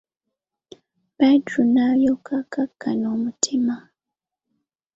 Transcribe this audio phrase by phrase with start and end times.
[1.17, 3.75] Badru n'alyoka akakkana omutima.